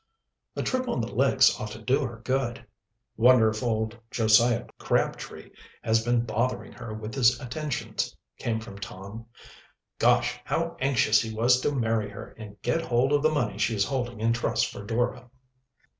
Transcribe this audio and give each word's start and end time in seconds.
"A 0.55 0.63
trip 0.63 0.87
on 0.87 0.99
the 0.99 1.13
lakes 1.13 1.59
ought 1.59 1.69
to 1.73 1.79
do 1.79 2.03
her 2.03 2.21
good." 2.25 2.65
"Wonder 3.17 3.49
if 3.49 3.61
old 3.61 3.99
Josiah 4.09 4.65
Crabtree 4.79 5.51
has 5.83 6.03
been 6.03 6.25
bothering 6.25 6.71
her 6.73 6.91
with 6.91 7.13
his 7.13 7.39
attentions?" 7.39 8.17
came 8.39 8.59
from 8.59 8.79
Tom. 8.79 9.27
"Gosh! 9.99 10.39
how 10.43 10.75
anxious 10.79 11.21
he 11.21 11.31
was 11.31 11.61
to 11.61 11.71
marry 11.71 12.09
her 12.09 12.33
and 12.35 12.59
get 12.63 12.81
hold 12.81 13.13
of 13.13 13.21
the 13.21 13.29
money 13.29 13.59
she 13.59 13.75
is 13.75 13.85
holding 13.85 14.19
in 14.19 14.33
trust 14.33 14.71
for 14.71 14.83
Dora." 14.83 15.29